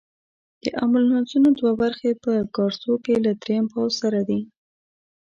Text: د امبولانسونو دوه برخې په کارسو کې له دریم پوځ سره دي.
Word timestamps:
د 0.63 0.65
امبولانسونو 0.83 1.49
دوه 1.59 1.71
برخې 1.81 2.11
په 2.23 2.33
کارسو 2.55 2.93
کې 3.03 3.15
له 3.25 3.31
دریم 3.41 3.65
پوځ 3.73 3.91
سره 4.01 4.19
دي. 4.29 4.39